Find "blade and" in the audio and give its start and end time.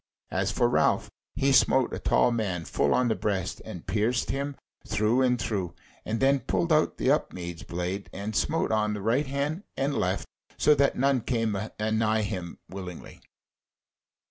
7.61-8.35